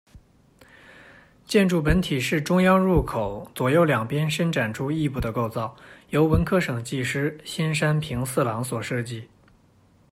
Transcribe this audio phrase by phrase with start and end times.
[1.45, 5.75] 建筑本体是中央入口、左右两边伸展出翼部的构造，
[6.09, 9.29] 由文科省技师新山平四郎所设计。